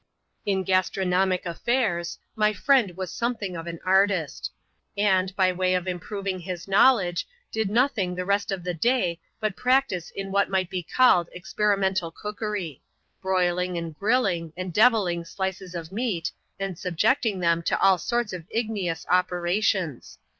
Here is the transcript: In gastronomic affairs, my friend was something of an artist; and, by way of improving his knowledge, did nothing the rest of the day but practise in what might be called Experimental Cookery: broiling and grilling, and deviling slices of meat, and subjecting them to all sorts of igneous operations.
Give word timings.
In 0.47 0.63
gastronomic 0.63 1.45
affairs, 1.45 2.17
my 2.35 2.53
friend 2.53 2.97
was 2.97 3.11
something 3.13 3.55
of 3.55 3.67
an 3.67 3.77
artist; 3.85 4.49
and, 4.97 5.35
by 5.35 5.51
way 5.51 5.75
of 5.75 5.87
improving 5.87 6.39
his 6.39 6.67
knowledge, 6.67 7.27
did 7.51 7.69
nothing 7.69 8.15
the 8.15 8.25
rest 8.25 8.51
of 8.51 8.63
the 8.63 8.73
day 8.73 9.19
but 9.39 9.55
practise 9.55 10.09
in 10.09 10.31
what 10.31 10.49
might 10.49 10.71
be 10.71 10.81
called 10.81 11.29
Experimental 11.33 12.09
Cookery: 12.09 12.81
broiling 13.21 13.77
and 13.77 13.93
grilling, 13.95 14.51
and 14.57 14.73
deviling 14.73 15.23
slices 15.23 15.75
of 15.75 15.91
meat, 15.91 16.31
and 16.59 16.79
subjecting 16.79 17.39
them 17.39 17.61
to 17.61 17.79
all 17.79 17.99
sorts 17.99 18.33
of 18.33 18.47
igneous 18.49 19.05
operations. 19.07 20.17